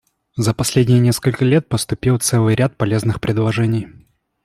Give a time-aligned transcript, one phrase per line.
[0.35, 3.87] За последние несколько лет поступил целый ряд полезных предложений.